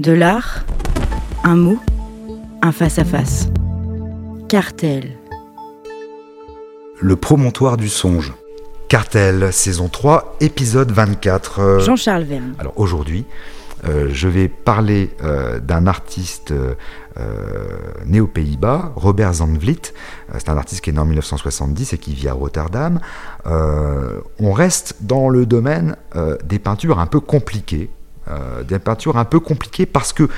[0.00, 0.64] De l'art,
[1.44, 1.78] un mot,
[2.62, 3.46] un face-à-face.
[4.48, 5.16] Cartel.
[7.00, 8.34] Le promontoire du songe.
[8.88, 11.60] Cartel, saison 3, épisode 24.
[11.60, 12.54] Euh, Jean-Charles Verne.
[12.58, 13.24] Alors aujourd'hui,
[13.84, 16.52] euh, je vais parler euh, d'un artiste
[18.04, 19.92] né aux Pays-Bas, Robert Zandvliet.
[20.36, 22.98] c'est un artiste qui est né en 1970 et qui vit à Rotterdam.
[23.46, 25.94] on reste dans le domaine
[26.42, 27.90] des peintures un peu compliquées,
[28.66, 30.28] des peintures un peu compliquées parce que,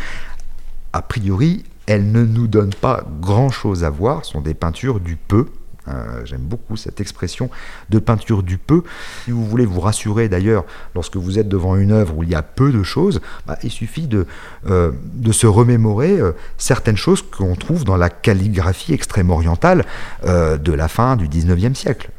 [0.92, 5.16] a priori, elles ne nous donnent pas grand-chose à voir, ce sont des peintures du
[5.16, 5.46] peu.
[5.88, 7.48] Euh, j'aime beaucoup cette expression
[7.90, 8.82] de peinture du peu.
[9.24, 10.64] Si vous voulez vous rassurer d'ailleurs,
[10.96, 13.70] lorsque vous êtes devant une œuvre où il y a peu de choses, bah, il
[13.70, 14.26] suffit de,
[14.68, 16.18] euh, de se remémorer
[16.58, 19.84] certaines choses qu'on trouve dans la calligraphie extrême-orientale
[20.24, 22.10] de la fin du 19e siècle.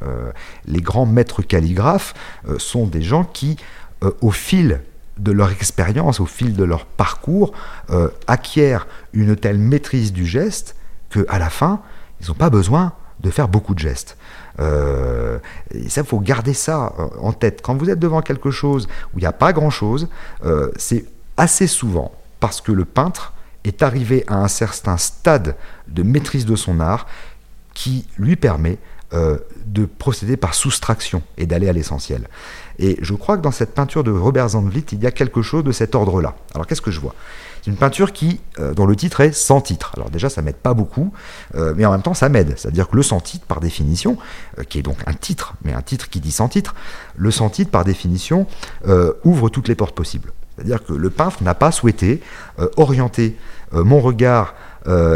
[0.66, 2.14] les grands maîtres calligraphes
[2.58, 3.58] sont des gens qui,
[4.22, 4.80] au fil
[5.18, 7.54] de leur expérience, au fil de leur parcours,
[7.90, 10.76] euh, acquièrent une telle maîtrise du geste
[11.10, 11.82] qu'à la fin,
[12.22, 14.18] ils n'ont pas besoin de faire beaucoup de gestes.
[14.60, 15.40] Euh,
[15.88, 17.62] ça, il faut garder ça euh, en tête.
[17.62, 20.08] Quand vous êtes devant quelque chose où il n'y a pas grand-chose,
[20.78, 25.56] c'est assez souvent parce que le peintre est arrivé à un certain stade
[25.88, 27.08] de maîtrise de son art
[27.74, 28.78] qui lui permet
[29.12, 32.28] de procéder par soustraction et d'aller à l'essentiel.
[32.80, 35.64] Et je crois que dans cette peinture de Robert Zandvliet, il y a quelque chose
[35.64, 36.36] de cet ordre-là.
[36.54, 37.16] Alors qu'est-ce que je vois?
[37.62, 39.92] C'est une peinture qui, euh, dont le titre est sans titre.
[39.96, 41.12] Alors déjà, ça m'aide pas beaucoup,
[41.56, 42.54] euh, mais en même temps, ça m'aide.
[42.56, 44.18] C'est-à-dire que le sans titre, par définition,
[44.58, 46.76] euh, qui est donc un titre, mais un titre qui dit sans titre,
[47.18, 48.48] le sans titre, par définition,
[49.26, 50.32] ouvre toutes les portes possibles.
[50.56, 52.22] C'est-à-dire que le peintre n'a pas souhaité
[52.78, 53.38] orienter
[53.74, 54.56] mon regard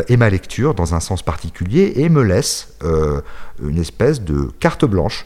[0.08, 2.76] et ma lecture dans un sens particulier et me laisse
[3.62, 5.26] une espèce de carte blanche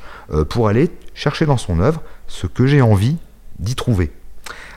[0.50, 3.18] pour aller chercher dans son œuvre ce que j'ai envie
[3.58, 4.12] d'y trouver.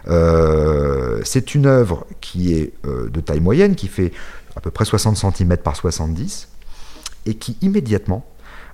[0.08, 4.12] Euh, c'est une œuvre qui est euh, de taille moyenne, qui fait
[4.56, 6.48] à peu près 60 cm par 70,
[7.26, 8.26] et qui immédiatement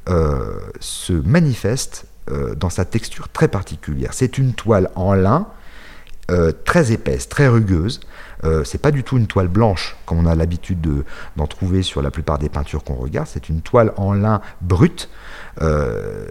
[0.08, 2.06] euh, se manifeste
[2.56, 4.14] dans sa texture très particulière.
[4.14, 5.46] C'est une toile en lin,
[6.64, 8.00] très épaisse, très rugueuse.
[8.64, 11.04] c'est pas du tout une toile blanche comme on a l'habitude
[11.36, 13.28] d'en trouver sur la plupart des peintures qu'on regarde.
[13.30, 15.08] C'est une toile en lin brute,
[15.60, 16.24] euh,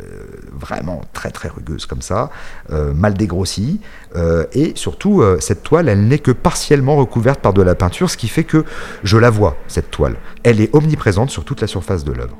[0.51, 2.29] vraiment très très rugueuse comme ça,
[2.71, 3.79] euh, mal dégrossie,
[4.15, 8.17] euh, et surtout cette toile, elle n'est que partiellement recouverte par de la peinture, ce
[8.17, 8.65] qui fait que
[9.03, 10.15] je la vois, cette toile.
[10.43, 12.37] Elle est omniprésente sur toute la surface de l'œuvre.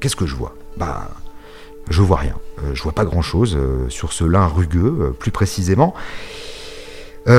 [0.00, 0.54] Qu'est-ce que je vois?
[0.76, 1.08] Bah,
[1.88, 2.34] je vois rien.
[2.72, 3.58] je vois pas grand-chose
[3.88, 5.94] sur ce lin rugueux, plus précisément.
[7.26, 7.34] quand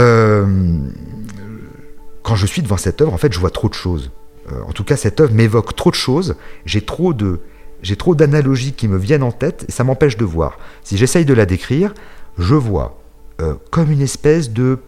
[2.36, 4.12] je suis devant cette œuvre, en fait, je vois trop de choses.
[4.52, 6.36] Euh, en tout cas, cette œuvre m'évoque trop de choses.
[6.66, 7.14] J'ai trop
[8.16, 10.58] d'analogies qui me viennent en tête et ça m'empêche de voir.
[10.84, 11.94] Si j'essaye de la décrire,
[12.38, 13.00] je vois
[13.42, 14.80] euh, comme une espèce de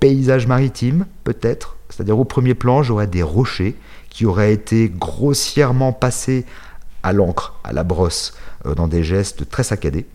[0.00, 1.76] paysage maritime, peut-être.
[1.88, 3.76] C'est-à-dire au premier plan, j'aurais des rochers
[4.10, 6.44] qui auraient été grossièrement passés
[7.06, 8.34] à l'encre, à la brosse,
[8.66, 10.06] euh, dans des gestes très saccadés.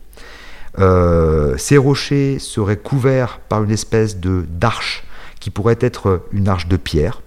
[1.57, 5.03] ces rochers seraient couverts par une espèce de d'arche
[5.39, 7.21] qui pourrait être une arche de pierre,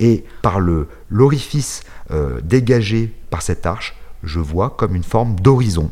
[0.00, 5.90] et par le l'orifice euh, dégagé par cette arche, je vois comme une forme d'horizon,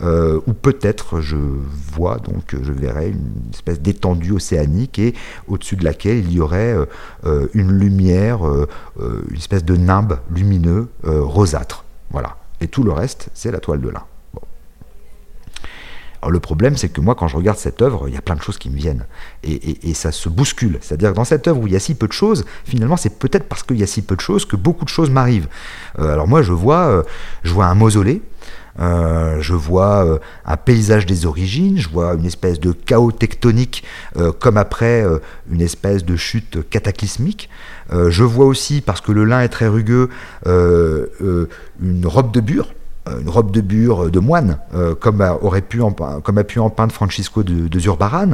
[0.00, 5.14] euh, ou peut-être je vois donc je verrai une espèce d'étendue océanique et
[5.46, 6.76] au-dessus de laquelle il y aurait
[7.26, 8.40] euh, une lumière,
[8.98, 11.84] une espèce de nimbe lumineux rosâtre.
[12.10, 12.39] Voilà.
[12.60, 14.04] Et tout le reste, c'est la toile de lin.
[16.22, 18.34] Alors le problème, c'est que moi, quand je regarde cette œuvre, il y a plein
[18.34, 19.06] de choses qui me viennent.
[19.42, 20.78] Et, ça se bouscule.
[20.80, 23.18] C'est-à-dire que dans cette œuvre où il y a si peu de choses, finalement, c'est
[23.18, 25.48] peut-être parce qu'il y a si peu de choses que beaucoup de choses m'arrivent.
[25.98, 27.02] Euh, alors moi, je vois, euh,
[27.42, 28.22] je vois un mausolée.
[28.78, 33.84] Euh, je vois un paysage des origines, je vois une espèce de chaos tectonique
[34.38, 35.04] comme après
[35.50, 37.48] une espèce de chute cataclysmique.
[37.92, 40.08] je vois aussi, parce que le lin est très rugueux,
[40.46, 42.68] une robe de bure
[43.20, 46.58] une robe de bure de moine, euh, comme, a, aurait pu en, comme a pu
[46.58, 48.32] en peindre Francisco de, de Zurbaran.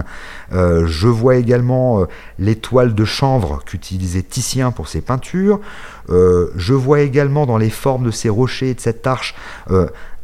[0.53, 2.05] Euh, je vois également euh,
[2.39, 5.61] l'étoile de chanvre qu'utilisait Titien pour ses peintures.
[6.09, 9.35] je vois également dans les formes de ces rochers et de cette arche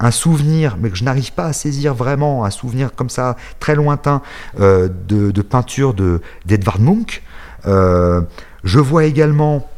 [0.02, 3.74] un souvenir, mais que je n'arrive pas à saisir vraiment, un souvenir comme ça très
[3.74, 4.20] lointain
[4.58, 5.94] de, de, peinture
[6.44, 7.22] d'Edvard Munch.
[7.64, 9.71] je vois également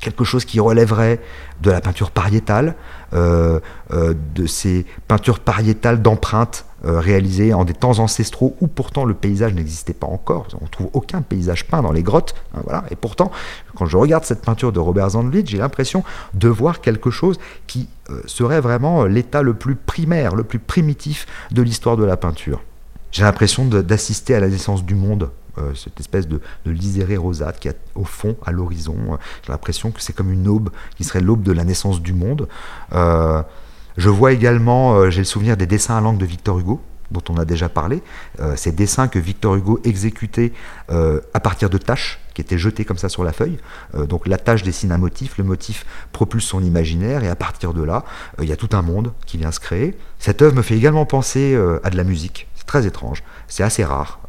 [0.00, 1.20] quelque chose qui relèverait
[1.60, 2.74] de la peinture pariétale,
[3.12, 3.60] euh,
[3.92, 9.14] euh, de ces peintures pariétales d'empreintes euh, réalisées en des temps ancestraux où pourtant le
[9.14, 10.46] paysage n'existait pas encore.
[10.60, 12.34] On ne trouve aucun paysage peint dans les grottes.
[12.54, 12.84] Hein, voilà.
[12.90, 13.30] Et pourtant,
[13.74, 16.04] quand je regarde cette peinture de Robert Zandvliet, j'ai l'impression
[16.34, 17.88] de voir quelque chose qui
[18.24, 22.62] serait vraiment l'état le plus primaire, le plus primitif de l'histoire de la peinture.
[23.10, 25.30] J'ai l'impression d'assister à la naissance du monde
[25.74, 29.18] cette espèce de, de liséré rosade qui est au fond, à l'horizon.
[29.44, 32.48] J'ai l'impression que c'est comme une aube qui serait l'aube de la naissance du monde.
[32.92, 37.36] je vois également, j'ai le souvenir des dessins à langue de Victor Hugo, dont on
[37.36, 38.02] a déjà parlé,
[38.40, 40.52] euh, ces dessins que Victor Hugo exécutait
[40.90, 43.58] euh, à partir de tâches qui étaient jetées comme ça sur la feuille.
[43.94, 47.72] Euh, donc la tâche dessine un motif, le motif propulse son imaginaire, et à partir
[47.72, 48.04] de là,
[48.40, 49.96] il y a tout un monde qui vient se créer.
[50.18, 52.48] Cette œuvre me fait également penser à de la musique.
[52.68, 53.24] Très étrange.
[53.48, 54.20] C'est assez rare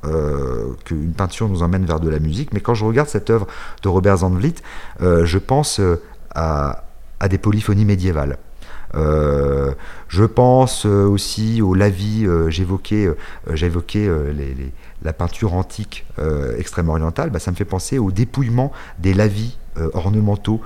[0.86, 3.46] qu'une peinture nous emmène vers de la musique, mais quand je regarde cette œuvre
[3.84, 4.56] de Robert Zandvliet,
[5.02, 5.80] je pense
[6.34, 6.84] à
[7.30, 8.38] des polyphonies médiévales.
[8.96, 9.74] Euh,
[10.08, 13.10] je pense euh, aussi au lavis, euh, j'évoquais
[15.02, 16.06] la peinture antique
[16.58, 19.58] extrême-orientale, bah, ça me fait penser au dépouillement des lavis
[19.94, 20.60] ornementaux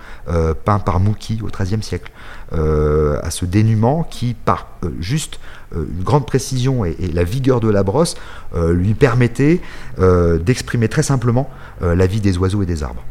[0.66, 2.12] peints par Mouki au XIIIe siècle,
[2.52, 5.40] à ce dénuement qui, par juste
[5.76, 8.16] une grande précision et, la vigueur de la brosse,
[8.56, 9.62] lui permettait
[10.00, 11.48] d'exprimer très simplement
[11.82, 13.04] la vie des oiseaux et des arbres.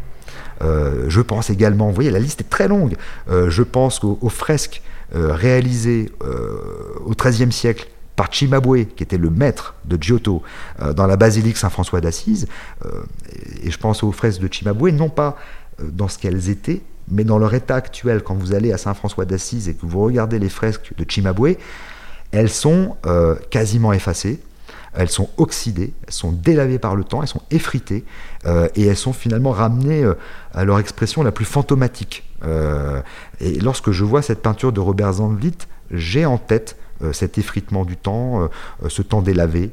[0.60, 2.96] je pense également, vous voyez, la liste est très longue,
[3.30, 4.82] je pense aux fresques
[5.14, 6.58] réalisé euh,
[7.04, 10.42] au XIIIe siècle par Cimabue, qui était le maître de Giotto
[10.80, 12.46] euh, dans la basilique Saint-François d'Assise,
[13.62, 15.36] et je pense aux fresques de Cimabue, non pas
[15.82, 18.22] dans ce qu'elles étaient, mais dans leur état actuel.
[18.22, 21.56] Quand vous allez à Saint-François d'Assise et que vous regardez les fresques de Cimabue,
[22.30, 22.96] elles sont
[23.50, 24.40] quasiment effacées,
[24.94, 28.04] elles sont oxydées, elles sont délavées par le temps, elles sont effritées,
[28.74, 30.04] et elles sont finalement ramenées
[30.52, 32.24] à leur expression la plus fantomatique.
[32.44, 33.00] Euh,
[33.40, 35.52] et lorsque je vois cette peinture de Robert Zandvliet,
[35.90, 39.70] j'ai en tête euh, cet effritement du temps, euh, ce temps délavé,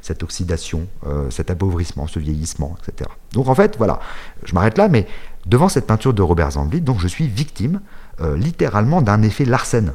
[0.00, 0.86] cette oxydation,
[1.30, 3.10] cet appauvrissement, ce vieillissement, etc.
[3.32, 4.00] Donc en fait, voilà,
[4.44, 5.06] je m'arrête là, mais
[5.46, 7.80] devant cette peinture de Robert Zandvliet, je suis victime
[8.36, 9.94] littéralement d'un effet Larsen.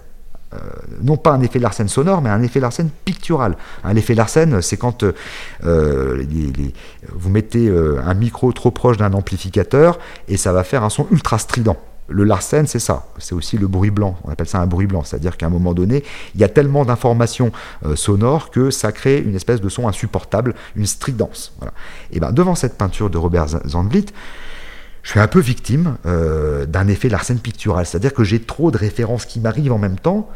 [0.54, 0.58] Euh,
[1.02, 3.58] non pas un effet Larsen sonore, mais un effet Larsen pictural.
[3.84, 5.04] Un effet Larsen, c'est quand
[5.64, 6.24] euh,
[7.14, 11.08] vous mettez euh, un micro trop proche d'un amplificateur et ça va faire un son
[11.12, 11.78] ultra strident.
[12.08, 13.08] Le Larsen, c'est ça.
[13.18, 14.16] C'est aussi le bruit blanc.
[14.24, 15.04] On appelle ça un bruit blanc.
[15.04, 16.04] C'est-à-dire qu'à un moment donné,
[16.36, 17.52] il y a tellement d'informations
[17.96, 21.58] sonores que ça crée une espèce de son insupportable, une stridence.
[22.12, 24.06] Et ben, devant cette peinture de Robert Zandvliet,
[25.06, 28.78] je suis un peu victime euh, d'un effet Larsen pictural, c'est-à-dire que j'ai trop de
[28.78, 30.28] références qui m'arrivent en même temps.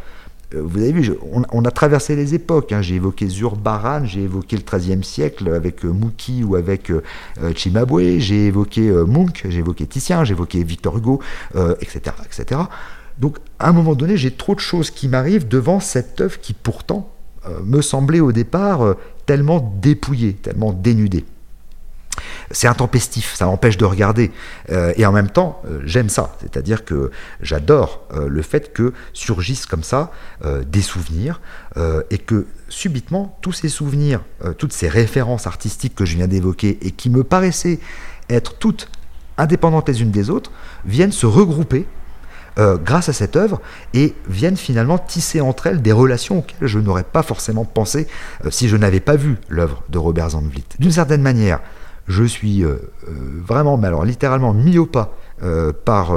[0.54, 1.12] Euh, vous avez vu,
[1.52, 2.72] on, a traversé les époques.
[2.72, 2.84] Hein.
[2.84, 6.92] J'ai évoqué Zurbaran, j'ai évoqué le XIIIe siècle avec euh, ou avec
[7.56, 11.20] Chimabue, j'ai évoqué Munch, j'ai évoqué Titien, j'ai évoqué Victor Hugo,
[11.82, 12.62] etc., etc.
[13.18, 16.54] Donc, à un moment donné, j'ai trop de choses qui m'arrivent devant cette œuvre qui
[16.54, 17.12] pourtant
[17.64, 18.96] me semblait au départ
[19.26, 21.26] tellement dépouillée, tellement dénudée
[22.52, 24.32] c'est intempestif, ça m'empêche de regarder.
[24.72, 26.36] Euh, et en même temps, euh, j'aime ça.
[26.42, 27.12] C'est-à-dire que
[27.42, 30.12] j'adore euh, le fait que surgissent comme ça
[30.66, 31.42] des souvenirs
[32.10, 34.22] et que subitement, tous ces souvenirs,
[34.58, 37.80] toutes ces références artistiques que je viens d'évoquer et qui me paraissaient
[38.30, 38.90] être toutes
[39.38, 40.52] indépendantes les unes des autres,
[40.86, 41.86] viennent se regrouper
[42.58, 43.62] grâce à cette œuvre
[43.94, 48.08] et viennent finalement tisser entre elles des relations auxquelles je n'aurais pas forcément pensé
[48.50, 50.64] si je n'avais pas vu l'œuvre de Robert Zandvliet.
[50.80, 51.60] D'une certaine manière,
[52.10, 52.76] je suis euh,
[53.08, 53.12] euh,
[53.46, 56.12] vraiment, mais alors littéralement mis au pas euh, par,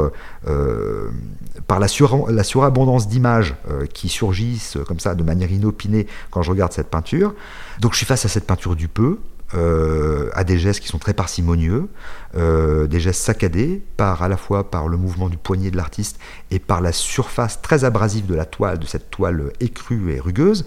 [1.68, 1.86] par la,
[2.28, 3.54] la, surabondance d'images
[3.94, 7.32] qui surgissent comme ça de manière inopinée quand je regarde cette peinture.
[7.78, 9.20] Donc je suis face à cette peinture du peu,
[9.54, 11.88] à des gestes qui sont très parcimonieux,
[12.34, 16.18] des gestes saccadés, par, à la fois par le mouvement du poignet de l'artiste
[16.50, 20.66] et par la surface très abrasive de la toile, de cette toile écrue et rugueuse.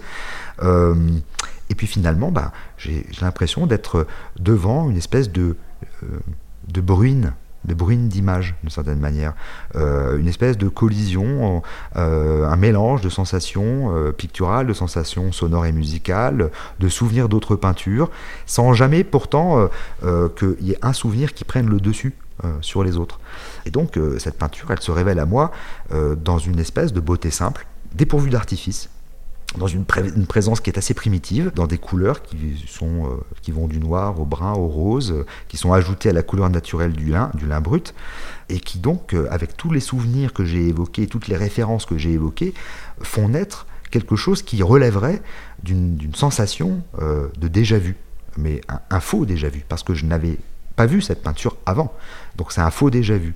[1.70, 4.06] Et puis finalement, bah, j'ai l'impression d'être
[4.38, 5.56] devant une espèce de,
[6.04, 7.32] euh, bruine,
[7.64, 9.34] de bruine d'image d'une certaine manière,
[9.74, 11.62] euh, une espèce de collision,
[11.96, 18.10] euh, un mélange de sensations picturales, de sensations sonores et musicales, de souvenirs d'autres peintures,
[18.46, 19.68] sans jamais pourtant
[20.02, 22.14] qu'il y ait un souvenir qui prenne le dessus
[22.60, 23.18] sur les autres.
[23.64, 25.50] Et donc cette peinture, elle se révèle à moi
[25.90, 28.90] dans une espèce de beauté simple, dépourvue d'artifice,
[29.56, 34.20] dans une, présence qui est assez primitive, dans des couleurs euh, qui vont du noir
[34.20, 37.46] au brun au rose, euh, qui sont ajoutées à la couleur naturelle du lin, du
[37.46, 37.94] lin brut,
[38.48, 41.96] et qui donc, euh, avec tous les souvenirs que j'ai évoqués, toutes les références que
[41.96, 42.54] j'ai évoquées,
[43.00, 45.22] font naître quelque chose qui relèverait
[45.62, 47.96] d'une sensation de déjà-vu,
[48.36, 48.60] mais
[48.90, 50.38] un, faux déjà-vu, parce que je n'avais
[50.74, 51.94] pas vu cette peinture avant.
[52.36, 53.34] Donc c'est un faux déjà-vu.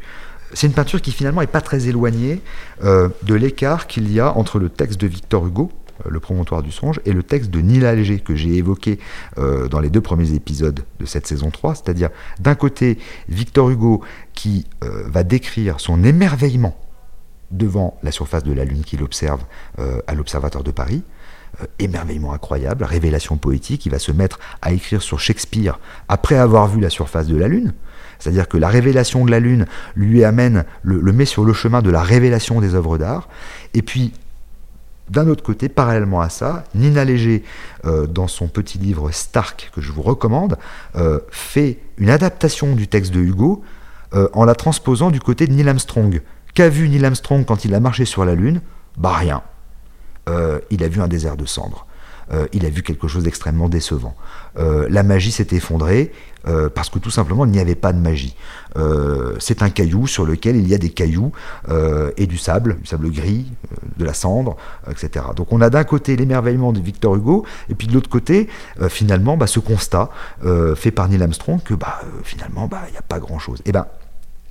[0.52, 2.42] C'est une peinture qui finalement n'est pas très éloignée
[2.82, 5.70] de l'écart qu'il y a entre le texte de Victor Hugo,
[6.08, 8.98] le promontoire du songe, et le texte de Nila Léger que j'ai évoqué
[9.38, 14.02] euh, dans les deux premiers épisodes de cette saison 3, c'est-à-dire d'un côté Victor Hugo
[14.34, 16.76] qui euh, va décrire son émerveillement
[17.50, 19.42] devant la surface de la Lune qu'il observe
[19.78, 21.02] euh, à l'Observatoire de Paris,
[21.60, 23.86] euh, émerveillement incroyable, révélation poétique.
[23.86, 25.78] Il va se mettre à écrire sur Shakespeare
[26.08, 27.74] après avoir vu la surface de la Lune.
[28.18, 29.66] C'est-à-dire que la révélation de la Lune
[29.96, 33.28] lui amène, le, met sur le chemin de la révélation des œuvres d'art.
[33.74, 34.12] Et puis,
[35.10, 37.44] d'un autre côté, parallèlement à ça, Nina Léger,
[37.84, 40.56] euh, dans son petit livre Stark, que je vous recommande,
[40.96, 43.62] euh, fait une adaptation du texte de Hugo
[44.32, 46.20] en la transposant du côté de Neil Armstrong.
[46.52, 48.60] Qu'a vu Neil Armstrong quand il a marché sur la Lune?
[48.98, 49.42] Bah rien.
[50.28, 51.86] Euh, il a vu un désert de cendres.
[52.32, 54.14] Euh, il a vu quelque chose d'extrêmement décevant.
[54.58, 56.12] Euh, la magie s'est effondrée
[56.74, 58.34] parce que tout simplement il n'y avait pas de magie.
[59.40, 61.32] c'est un caillou sur lequel il y a des cailloux
[62.16, 63.44] et du sable, du sable gris,
[63.98, 64.56] de la cendre,
[64.90, 65.26] etc.
[65.36, 68.48] Donc on a d'un côté l'émerveillement de Victor Hugo et puis de l'autre côté
[68.88, 70.08] finalement bah, ce constat
[70.76, 73.58] fait par Neil Armstrong que bah, finalement bah, il n'y a pas grand-chose.
[73.66, 73.84] Et eh ben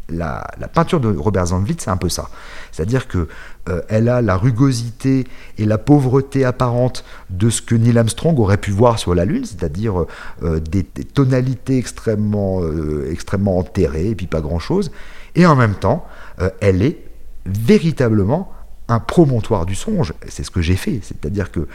[0.09, 2.29] la, peinture de Robert Zandvliet, c'est un peu ça.
[2.71, 3.27] C'est-à-dire que
[3.69, 5.25] euh, elle a la rugosité
[5.57, 9.45] et la pauvreté apparente de ce que Neil Armstrong aurait pu voir sur la Lune,
[9.45, 10.05] c'est-à-dire
[10.43, 14.91] euh, des, tonalités extrêmement, euh, extrêmement enterrées et puis pas grand-chose.
[15.35, 16.05] Et en même temps,
[16.59, 16.97] elle est
[17.45, 18.51] véritablement
[18.87, 20.13] un promontoire du songe.
[20.27, 20.99] C'est ce que j'ai fait.
[21.03, 21.67] C'est-à-dire que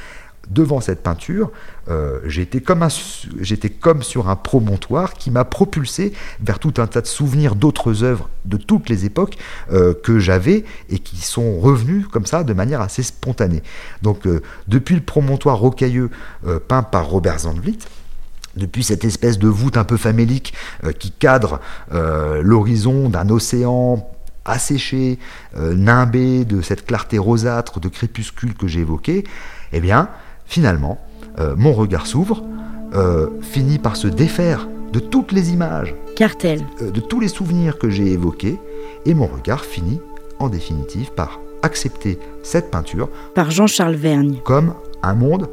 [0.50, 1.50] devant cette peinture,
[1.88, 7.54] euh, j'étais comme, sur un promontoire qui m'a propulsé vers tout un tas de souvenirs
[7.54, 9.36] d'autres œuvres de toutes les époques
[9.72, 13.62] euh, que j'avais et qui sont revenus comme ça de manière assez spontanée.
[14.02, 16.10] Donc euh, depuis le promontoire rocailleux
[16.68, 17.78] peint par Robert Zandvliet,
[18.56, 20.54] depuis cette espèce de voûte un peu famélique
[20.98, 21.60] qui cadre
[21.90, 24.08] l'horizon d'un océan
[24.44, 25.18] asséché,
[25.56, 29.24] nimbé de cette clarté rosâtre de crépuscule que j'ai évoquée,
[29.72, 30.08] eh bien,
[30.46, 30.98] Finalement,
[31.38, 32.42] euh, mon regard s'ouvre,
[32.94, 36.60] euh, finit par se défaire de toutes les images, Cartel.
[36.80, 38.58] Euh, de tous les souvenirs que j'ai évoqués,
[39.04, 40.00] et mon regard finit
[40.38, 45.48] en définitive par accepter cette peinture par Jean-Charles Vergne comme un monde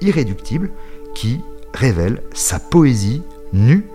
[0.00, 0.70] irréductible
[1.14, 1.40] qui
[1.74, 3.22] révèle sa poésie
[3.52, 3.86] nue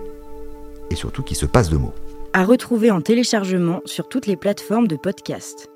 [0.90, 1.94] et surtout qui se passe de mots.
[2.32, 5.68] À retrouver en téléchargement sur toutes les plateformes de podcast.